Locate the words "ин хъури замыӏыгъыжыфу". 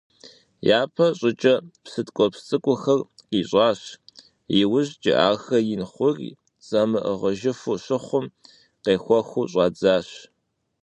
5.73-7.75